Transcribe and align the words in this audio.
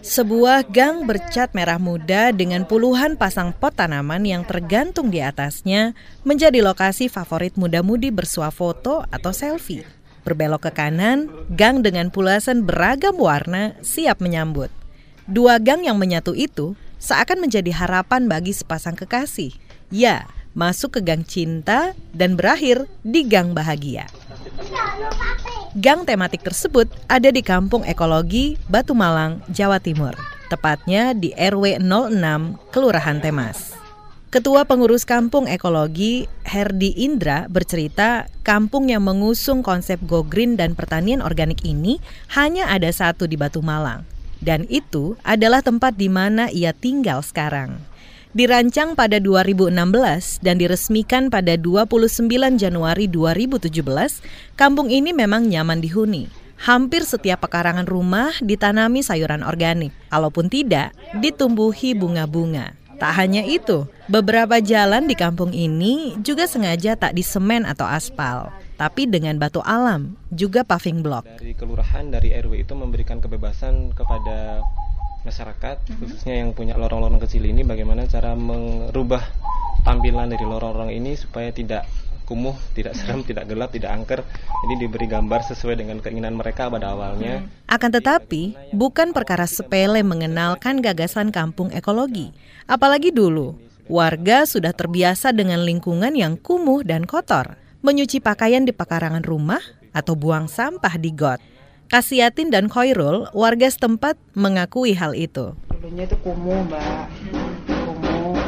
Sebuah 0.00 0.66
gang 0.68 1.04
bercat 1.04 1.52
merah 1.52 1.80
muda 1.80 2.32
dengan 2.32 2.64
puluhan 2.64 3.16
pasang 3.20 3.52
pot 3.52 3.76
tanaman 3.76 4.24
yang 4.24 4.42
tergantung 4.44 5.12
di 5.12 5.20
atasnya 5.20 5.92
menjadi 6.24 6.64
lokasi 6.64 7.12
favorit 7.12 7.54
muda-mudi 7.60 8.08
bersuah 8.08 8.52
foto 8.52 9.04
atau 9.12 9.32
selfie. 9.34 9.84
Berbelok 10.22 10.70
ke 10.70 10.72
kanan, 10.72 11.26
gang 11.50 11.82
dengan 11.82 12.08
pulasan 12.14 12.62
beragam 12.62 13.18
warna 13.18 13.74
siap 13.82 14.22
menyambut. 14.22 14.70
Dua 15.26 15.58
gang 15.58 15.82
yang 15.82 15.98
menyatu 15.98 16.34
itu 16.34 16.78
seakan 17.02 17.42
menjadi 17.42 17.74
harapan 17.74 18.30
bagi 18.30 18.54
sepasang 18.54 18.94
kekasih. 18.94 19.50
Ya, 19.90 20.30
masuk 20.54 20.98
ke 20.98 21.00
gang 21.02 21.26
cinta 21.26 21.98
dan 22.14 22.38
berakhir 22.38 22.86
di 23.02 23.26
gang 23.26 23.50
bahagia. 23.50 24.06
Gang 25.72 26.04
tematik 26.04 26.44
tersebut 26.44 26.84
ada 27.08 27.32
di 27.32 27.40
Kampung 27.40 27.80
Ekologi, 27.88 28.60
Batu 28.68 28.92
Malang, 28.92 29.40
Jawa 29.48 29.80
Timur, 29.80 30.12
tepatnya 30.52 31.16
di 31.16 31.32
RW 31.32 31.80
06, 31.80 32.60
Kelurahan 32.68 33.24
Temas. 33.24 33.72
Ketua 34.28 34.68
Pengurus 34.68 35.08
Kampung 35.08 35.48
Ekologi, 35.48 36.28
Herdi 36.44 36.92
Indra, 37.00 37.48
bercerita 37.48 38.28
kampung 38.44 38.92
yang 38.92 39.00
mengusung 39.00 39.64
konsep 39.64 39.96
go 40.04 40.20
green 40.20 40.60
dan 40.60 40.76
pertanian 40.76 41.24
organik 41.24 41.64
ini 41.64 42.04
hanya 42.36 42.68
ada 42.68 42.92
satu 42.92 43.24
di 43.24 43.40
Batu 43.40 43.64
Malang. 43.64 44.04
Dan 44.44 44.68
itu 44.68 45.16
adalah 45.24 45.64
tempat 45.64 45.96
di 45.96 46.12
mana 46.12 46.52
ia 46.52 46.76
tinggal 46.76 47.24
sekarang. 47.24 47.80
Dirancang 48.32 48.96
pada 48.96 49.20
2016 49.20 50.40
dan 50.40 50.56
diresmikan 50.56 51.28
pada 51.28 51.52
29 51.60 52.32
Januari 52.56 53.04
2017, 53.04 53.68
kampung 54.56 54.88
ini 54.88 55.12
memang 55.12 55.52
nyaman 55.52 55.84
dihuni. 55.84 56.32
Hampir 56.56 57.04
setiap 57.04 57.44
pekarangan 57.44 57.84
rumah 57.84 58.32
ditanami 58.40 59.04
sayuran 59.04 59.44
organik, 59.44 59.92
kalaupun 60.08 60.48
tidak, 60.48 60.96
ditumbuhi 61.20 61.92
bunga-bunga. 61.92 62.72
Tak 62.96 63.12
hanya 63.20 63.44
itu, 63.44 63.84
beberapa 64.08 64.64
jalan 64.64 65.04
di 65.04 65.12
kampung 65.12 65.52
ini 65.52 66.16
juga 66.24 66.48
sengaja 66.48 66.96
tak 66.96 67.12
disemen 67.12 67.68
atau 67.68 67.84
aspal, 67.84 68.48
tapi 68.80 69.04
dengan 69.04 69.36
batu 69.36 69.60
alam, 69.60 70.16
juga 70.32 70.64
paving 70.64 71.04
block. 71.04 71.28
Dari 71.36 71.52
kelurahan, 71.52 72.08
dari 72.08 72.32
RW 72.32 72.64
itu 72.64 72.72
memberikan 72.72 73.20
kebebasan 73.20 73.92
kepada 73.92 74.64
masyarakat 75.22 75.76
mm 75.82 75.86
-hmm. 75.86 75.98
khususnya 76.02 76.34
yang 76.38 76.50
punya 76.54 76.74
lorong-lorong 76.74 77.22
kecil 77.22 77.46
ini 77.46 77.62
bagaimana 77.62 78.06
cara 78.10 78.34
merubah 78.34 79.22
tampilan 79.82 80.30
dari 80.30 80.44
lorong-lorong 80.46 80.94
ini 80.94 81.18
supaya 81.18 81.50
tidak 81.50 81.86
kumuh, 82.22 82.54
tidak 82.72 82.94
seram, 82.96 83.20
-hmm. 83.20 83.28
tidak 83.28 83.44
gelap, 83.50 83.70
tidak 83.74 83.90
angker. 83.92 84.20
Ini 84.64 84.74
diberi 84.78 85.10
gambar 85.10 85.42
sesuai 85.42 85.74
dengan 85.74 85.98
keinginan 85.98 86.38
mereka 86.38 86.70
pada 86.70 86.94
awalnya. 86.94 87.44
Akan 87.66 87.90
tetapi, 87.90 88.72
bukan 88.72 89.10
perkara 89.10 89.44
sepele 89.44 90.00
mengenalkan 90.06 90.78
gagasan 90.78 91.34
kampung 91.34 91.74
ekologi. 91.74 92.30
Apalagi 92.70 93.10
dulu, 93.10 93.58
warga 93.90 94.46
sudah 94.46 94.70
terbiasa 94.70 95.34
dengan 95.34 95.66
lingkungan 95.66 96.14
yang 96.14 96.38
kumuh 96.38 96.86
dan 96.86 97.04
kotor. 97.04 97.58
Menyuci 97.82 98.22
pakaian 98.22 98.62
di 98.62 98.70
pekarangan 98.70 99.26
rumah 99.26 99.60
atau 99.90 100.14
buang 100.14 100.46
sampah 100.46 100.94
di 100.96 101.10
got. 101.10 101.42
Kasiatin 101.92 102.48
dan 102.48 102.72
Khairul, 102.72 103.28
warga 103.36 103.68
setempat 103.68 104.16
mengakui 104.32 104.96
hal 104.96 105.12
itu. 105.12 105.52
Dulunya 105.68 106.08
itu 106.08 106.16
kumuh, 106.24 106.64
Mbak. 106.64 107.04
Kumuh. 107.68 108.40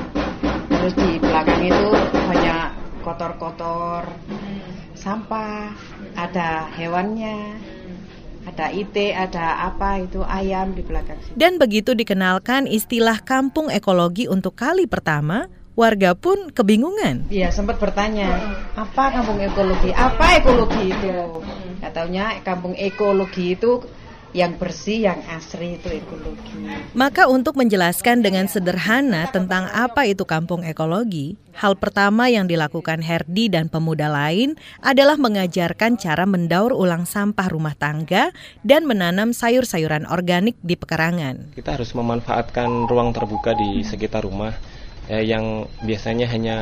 Terus 0.72 0.94
di 0.96 1.20
belakang 1.20 1.60
itu 1.60 1.88
banyak 2.24 2.66
kotor-kotor. 3.04 4.08
Sampah, 4.96 5.76
ada 6.16 6.72
hewannya. 6.72 7.60
Ada 8.48 8.72
ite, 8.72 9.12
ada 9.12 9.68
apa 9.68 10.00
itu 10.00 10.24
ayam 10.24 10.72
di 10.72 10.80
belakang. 10.80 11.20
Dan 11.36 11.60
begitu 11.60 11.92
dikenalkan 11.92 12.64
istilah 12.64 13.20
kampung 13.28 13.68
ekologi 13.68 14.24
untuk 14.24 14.56
kali 14.56 14.88
pertama, 14.88 15.52
warga 15.74 16.14
pun 16.14 16.50
kebingungan. 16.54 17.26
Iya, 17.30 17.50
sempat 17.50 17.82
bertanya, 17.82 18.30
apa 18.78 19.10
kampung 19.10 19.42
ekologi? 19.42 19.90
Apa 19.90 20.38
ekologi 20.38 20.94
itu? 20.94 21.10
Katanya 21.82 22.38
kampung 22.46 22.78
ekologi 22.78 23.58
itu 23.58 23.82
yang 24.34 24.58
bersih, 24.58 25.06
yang 25.06 25.22
asri 25.30 25.78
itu 25.78 25.86
ekologi. 25.94 26.58
Maka 26.90 27.30
untuk 27.30 27.54
menjelaskan 27.54 28.18
dengan 28.18 28.50
sederhana 28.50 29.30
tentang 29.30 29.70
apa 29.70 30.10
itu 30.10 30.26
kampung 30.26 30.66
ekologi, 30.66 31.38
hal 31.54 31.78
pertama 31.78 32.26
yang 32.26 32.50
dilakukan 32.50 32.98
Herdi 32.98 33.46
dan 33.46 33.70
pemuda 33.70 34.10
lain 34.10 34.58
adalah 34.82 35.14
mengajarkan 35.14 35.94
cara 36.02 36.26
mendaur 36.26 36.74
ulang 36.74 37.06
sampah 37.06 37.46
rumah 37.46 37.78
tangga 37.78 38.34
dan 38.66 38.90
menanam 38.90 39.30
sayur-sayuran 39.30 40.10
organik 40.10 40.58
di 40.66 40.74
pekarangan. 40.74 41.54
Kita 41.54 41.78
harus 41.78 41.94
memanfaatkan 41.94 42.90
ruang 42.90 43.14
terbuka 43.14 43.54
di 43.54 43.86
sekitar 43.86 44.26
rumah 44.26 44.50
eh, 45.08 45.24
yang 45.24 45.68
biasanya 45.84 46.26
hanya 46.30 46.56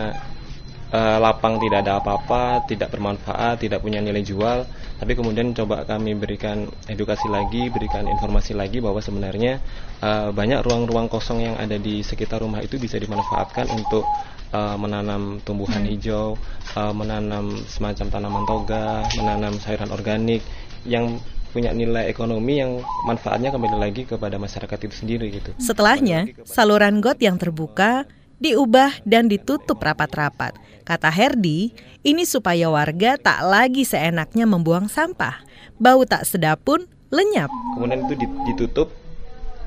eh, 0.92 1.18
lapang 1.18 1.58
tidak 1.58 1.86
ada 1.86 1.98
apa-apa, 1.98 2.68
tidak 2.68 2.92
bermanfaat, 2.92 3.62
tidak 3.62 3.80
punya 3.80 3.98
nilai 3.98 4.22
jual, 4.22 4.68
tapi 5.02 5.18
kemudian 5.18 5.50
coba 5.50 5.82
kami 5.82 6.14
berikan 6.14 6.70
edukasi 6.86 7.26
lagi, 7.26 7.66
berikan 7.74 8.06
informasi 8.06 8.54
lagi 8.54 8.78
bahwa 8.78 9.02
sebenarnya 9.02 9.58
eh, 9.98 10.28
banyak 10.30 10.62
ruang-ruang 10.62 11.10
kosong 11.10 11.42
yang 11.42 11.56
ada 11.58 11.74
di 11.74 12.06
sekitar 12.06 12.44
rumah 12.44 12.62
itu 12.62 12.78
bisa 12.78 13.02
dimanfaatkan 13.02 13.66
untuk 13.74 14.06
eh, 14.54 14.76
menanam 14.78 15.42
tumbuhan 15.42 15.82
hijau, 15.82 16.38
eh, 16.78 16.94
menanam 16.94 17.50
semacam 17.66 18.06
tanaman 18.14 18.44
toga, 18.46 19.02
menanam 19.18 19.58
sayuran 19.58 19.90
organik 19.90 20.44
yang 20.86 21.18
punya 21.52 21.74
nilai 21.76 22.08
ekonomi 22.08 22.64
yang 22.64 22.80
manfaatnya 23.04 23.52
kembali 23.52 23.76
lagi 23.76 24.08
kepada 24.08 24.40
masyarakat 24.40 24.88
itu 24.88 24.94
sendiri 25.04 25.28
gitu. 25.28 25.52
Setelahnya, 25.60 26.32
saluran 26.48 27.04
got 27.04 27.20
yang 27.20 27.36
terbuka 27.36 28.08
diubah 28.42 29.06
dan 29.06 29.30
ditutup 29.30 29.78
rapat-rapat. 29.78 30.58
Kata 30.82 31.14
Herdi, 31.14 31.70
ini 32.02 32.26
supaya 32.26 32.66
warga 32.66 33.14
tak 33.14 33.46
lagi 33.46 33.86
seenaknya 33.86 34.50
membuang 34.50 34.90
sampah. 34.90 35.46
Bau 35.78 36.02
tak 36.02 36.26
sedap 36.26 36.66
pun 36.66 36.90
lenyap. 37.14 37.48
Kemudian 37.78 38.02
itu 38.10 38.14
ditutup, 38.50 38.88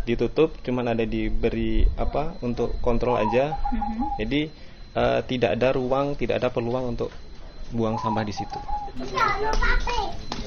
ditutup, 0.03 0.51
cuman 0.67 0.91
ada 0.91 1.07
diberi 1.07 1.87
apa 1.95 2.35
untuk 2.43 2.75
kontrol 2.83 3.15
aja. 3.15 3.55
Mm-hmm. 3.71 4.07
Jadi 4.19 4.41
uh, 4.99 5.19
tidak 5.23 5.55
ada 5.55 5.71
ruang, 5.71 6.19
tidak 6.19 6.43
ada 6.43 6.51
peluang 6.51 6.99
untuk 6.99 7.15
buang 7.71 7.95
sampah 7.95 8.27
di 8.27 8.33
situ. 8.35 8.59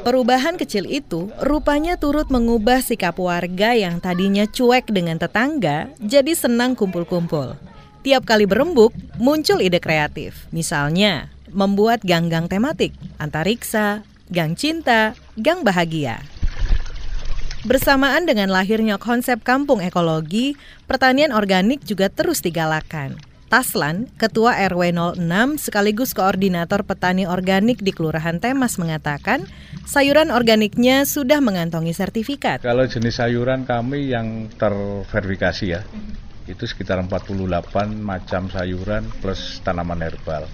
Perubahan 0.04 0.56
kecil 0.56 0.86
itu 0.88 1.28
rupanya 1.42 1.98
turut 1.98 2.30
mengubah 2.30 2.80
sikap 2.80 3.18
warga 3.18 3.74
yang 3.74 3.98
tadinya 3.98 4.46
cuek 4.48 4.88
dengan 4.88 5.18
tetangga 5.18 5.90
jadi 5.98 6.32
senang 6.32 6.78
kumpul-kumpul. 6.78 7.58
Tiap 8.08 8.24
kali 8.24 8.48
berembuk, 8.48 8.96
muncul 9.20 9.60
ide 9.60 9.84
kreatif. 9.84 10.48
Misalnya, 10.48 11.28
membuat 11.52 12.00
gang-gang 12.00 12.48
tematik, 12.48 12.96
antariksa, 13.20 14.00
gang 14.32 14.56
cinta, 14.56 15.12
gang 15.36 15.60
bahagia. 15.60 16.24
Bersamaan 17.68 18.24
dengan 18.24 18.48
lahirnya 18.48 18.96
konsep 18.96 19.44
kampung 19.44 19.84
ekologi, 19.84 20.56
pertanian 20.88 21.36
organik 21.36 21.84
juga 21.84 22.08
terus 22.08 22.40
digalakan. 22.40 23.20
Taslan, 23.52 24.08
Ketua 24.16 24.56
RW 24.56 24.88
06 25.20 25.68
sekaligus 25.68 26.16
koordinator 26.16 26.88
petani 26.88 27.28
organik 27.28 27.84
di 27.84 27.92
Kelurahan 27.92 28.40
Temas 28.40 28.80
mengatakan, 28.80 29.44
sayuran 29.84 30.32
organiknya 30.32 31.04
sudah 31.04 31.44
mengantongi 31.44 31.92
sertifikat. 31.92 32.64
Kalau 32.64 32.88
jenis 32.88 33.20
sayuran 33.20 33.68
kami 33.68 34.16
yang 34.16 34.48
terverifikasi 34.56 35.64
ya, 35.68 35.84
itu 36.48 36.64
sekitar 36.64 36.96
48 37.04 37.28
macam 38.00 38.48
sayuran 38.48 39.04
plus 39.20 39.60
tanaman 39.60 40.00
herbal. 40.00 40.48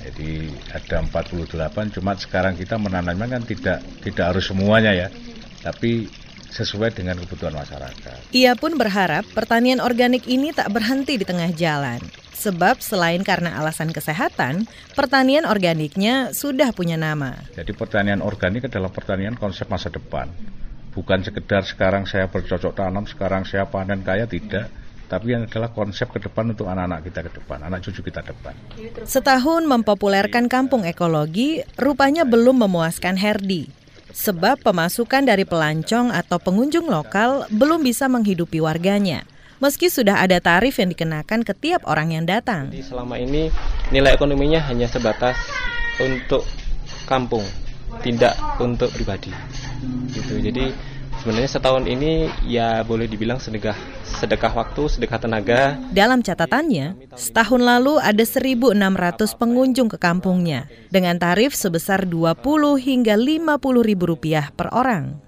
Jadi 0.00 0.48
ada 0.72 1.04
48 1.04 2.00
cuma 2.00 2.16
sekarang 2.16 2.56
kita 2.56 2.80
menanamnya 2.80 3.26
kan 3.26 3.42
tidak 3.44 3.84
tidak 4.00 4.24
harus 4.32 4.48
semuanya 4.48 4.96
ya. 4.96 5.08
Tapi 5.60 6.08
sesuai 6.46 6.96
dengan 6.96 7.20
kebutuhan 7.20 7.52
masyarakat. 7.52 8.32
Ia 8.32 8.56
pun 8.56 8.80
berharap 8.80 9.28
pertanian 9.36 9.82
organik 9.82 10.24
ini 10.24 10.56
tak 10.56 10.72
berhenti 10.72 11.20
di 11.20 11.26
tengah 11.28 11.52
jalan. 11.52 12.00
Sebab 12.36 12.80
selain 12.80 13.20
karena 13.26 13.58
alasan 13.58 13.90
kesehatan, 13.90 14.70
pertanian 14.94 15.44
organiknya 15.44 16.30
sudah 16.32 16.70
punya 16.72 16.94
nama. 16.94 17.36
Jadi 17.52 17.74
pertanian 17.74 18.22
organik 18.22 18.70
adalah 18.70 18.88
pertanian 18.88 19.34
konsep 19.34 19.66
masa 19.66 19.90
depan. 19.90 20.30
Bukan 20.96 21.20
sekedar 21.26 21.66
sekarang 21.66 22.08
saya 22.08 22.30
bercocok 22.30 22.72
tanam, 22.72 23.04
sekarang 23.04 23.44
saya 23.44 23.68
panen 23.68 24.00
kaya, 24.00 24.24
tidak 24.24 24.72
tapi 25.06 25.34
yang 25.34 25.46
adalah 25.46 25.70
konsep 25.70 26.10
ke 26.10 26.18
depan 26.18 26.50
untuk 26.50 26.66
anak-anak 26.66 27.06
kita 27.06 27.26
ke 27.26 27.30
depan, 27.38 27.58
anak 27.62 27.82
cucu 27.86 28.10
kita 28.10 28.26
depan. 28.26 28.54
Setahun 29.06 29.62
mempopulerkan 29.64 30.50
kampung 30.50 30.82
ekologi, 30.82 31.62
rupanya 31.78 32.26
belum 32.26 32.66
memuaskan 32.66 33.14
Herdi. 33.14 33.70
Sebab 34.16 34.64
pemasukan 34.64 35.28
dari 35.28 35.44
pelancong 35.44 36.10
atau 36.10 36.40
pengunjung 36.40 36.88
lokal 36.88 37.46
belum 37.52 37.84
bisa 37.84 38.08
menghidupi 38.08 38.58
warganya. 38.58 39.22
Meski 39.62 39.88
sudah 39.88 40.20
ada 40.20 40.36
tarif 40.40 40.76
yang 40.76 40.92
dikenakan 40.92 41.40
ke 41.40 41.52
tiap 41.56 41.84
orang 41.88 42.12
yang 42.12 42.24
datang. 42.28 42.68
Jadi 42.68 42.84
selama 42.84 43.16
ini 43.16 43.48
nilai 43.88 44.12
ekonominya 44.12 44.60
hanya 44.68 44.88
sebatas 44.88 45.36
untuk 46.00 46.44
kampung. 47.08 47.44
tidak 48.04 48.34
untuk 48.60 48.92
pribadi 48.92 49.32
gitu 50.12 50.36
jadi 50.40 50.74
sebenarnya 51.26 51.58
setahun 51.58 51.90
ini 51.90 52.30
ya 52.46 52.86
boleh 52.86 53.10
dibilang 53.10 53.42
sedekah 53.42 53.74
sedekah 54.06 54.54
waktu 54.54 54.86
sedekah 54.86 55.18
tenaga 55.18 55.74
dalam 55.90 56.22
catatannya 56.22 56.94
setahun 57.18 57.66
lalu 57.66 57.98
ada 57.98 58.22
1.600 58.22 58.78
pengunjung 59.34 59.90
ke 59.90 59.98
kampungnya 59.98 60.70
dengan 60.86 61.18
tarif 61.18 61.50
sebesar 61.50 62.06
20 62.06 62.38
hingga 62.78 63.18
50 63.18 63.42
ribu 63.58 64.14
rupiah 64.14 64.54
per 64.54 64.70
orang 64.70 65.18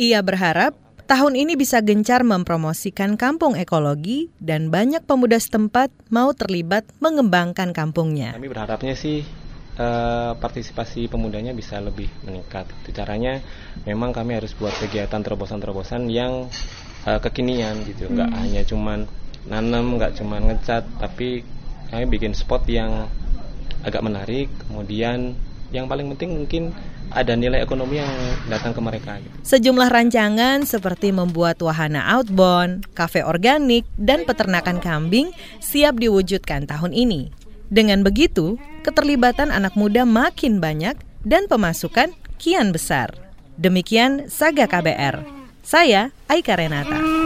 ia 0.00 0.24
berharap 0.24 0.72
tahun 1.04 1.36
ini 1.36 1.60
bisa 1.60 1.84
gencar 1.84 2.24
mempromosikan 2.24 3.20
kampung 3.20 3.52
ekologi 3.52 4.32
dan 4.40 4.72
banyak 4.72 5.04
pemuda 5.04 5.36
setempat 5.36 5.92
mau 6.08 6.32
terlibat 6.32 6.88
mengembangkan 7.04 7.76
kampungnya. 7.76 8.32
Kami 8.32 8.48
berharapnya 8.48 8.96
sih 8.96 9.20
uh, 9.78 10.32
partisipasi 10.36 11.08
pemudanya 11.08 11.52
bisa 11.56 11.78
lebih 11.80 12.08
meningkat. 12.24 12.68
Itu 12.84 12.90
caranya 12.96 13.40
memang 13.88 14.12
kami 14.12 14.36
harus 14.36 14.52
buat 14.56 14.72
kegiatan 14.76 15.22
terobosan-terobosan 15.22 16.08
yang 16.12 16.48
uh, 17.08 17.20
kekinian 17.22 17.84
gitu, 17.88 18.10
nggak 18.10 18.30
hmm. 18.30 18.40
hanya 18.42 18.62
cuman 18.66 18.98
nanam, 19.48 19.98
nggak 19.98 20.18
cuman 20.18 20.52
ngecat, 20.52 20.84
tapi 20.98 21.42
kami 21.92 22.04
bikin 22.08 22.32
spot 22.32 22.64
yang 22.70 23.08
agak 23.82 24.00
menarik, 24.00 24.48
kemudian 24.68 25.34
yang 25.72 25.88
paling 25.88 26.06
penting 26.14 26.36
mungkin 26.44 26.62
ada 27.12 27.36
nilai 27.36 27.60
ekonomi 27.60 28.00
yang 28.00 28.12
datang 28.48 28.72
ke 28.72 28.80
mereka. 28.80 29.20
Sejumlah 29.44 29.88
rancangan 29.92 30.64
seperti 30.64 31.12
membuat 31.12 31.60
wahana 31.60 32.08
outbound, 32.16 32.88
kafe 32.96 33.20
organik, 33.20 33.84
dan 34.00 34.24
peternakan 34.24 34.80
kambing 34.80 35.28
siap 35.60 36.00
diwujudkan 36.00 36.64
tahun 36.64 36.96
ini. 36.96 37.41
Dengan 37.72 38.04
begitu, 38.04 38.60
keterlibatan 38.84 39.48
anak 39.48 39.72
muda 39.80 40.04
makin 40.04 40.60
banyak 40.60 40.92
dan 41.24 41.48
pemasukan 41.48 42.12
kian 42.36 42.68
besar. 42.68 43.16
Demikian 43.56 44.28
Saga 44.28 44.68
KBR. 44.68 45.24
Saya 45.64 46.12
Aika 46.28 46.52
Renata. 46.52 47.21